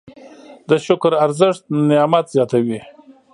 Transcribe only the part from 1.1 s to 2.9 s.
ارزښت نعمت زیاتوي.